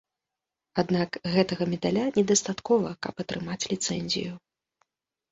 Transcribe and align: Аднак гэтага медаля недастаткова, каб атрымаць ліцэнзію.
Аднак 0.81 1.17
гэтага 1.33 1.67
медаля 1.73 2.05
недастаткова, 2.15 2.89
каб 3.07 3.21
атрымаць 3.25 3.59
ліцэнзію. 3.75 4.33